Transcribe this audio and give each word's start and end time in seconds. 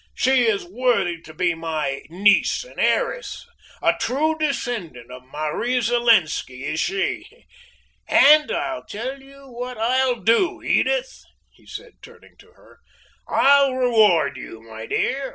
She 0.15 0.45
is 0.47 0.65
worthy 0.65 1.21
to 1.21 1.31
be 1.31 1.53
my 1.53 2.01
niece 2.09 2.63
and 2.63 2.79
heiress! 2.79 3.45
A 3.83 3.93
true 3.99 4.35
descendant 4.35 5.11
of 5.11 5.25
Marie 5.31 5.77
Zelenski, 5.79 6.63
is 6.63 6.79
she! 6.79 7.45
And 8.07 8.51
I'll 8.51 8.83
tell 8.83 9.21
you 9.21 9.45
what 9.49 9.77
I'll 9.77 10.15
do, 10.23 10.63
Edith!" 10.63 11.21
he 11.51 11.67
said, 11.67 11.97
turning 12.01 12.35
to 12.37 12.47
her, 12.53 12.79
"I'll 13.27 13.75
reward 13.75 14.37
you, 14.37 14.63
my 14.63 14.87
dear! 14.87 15.29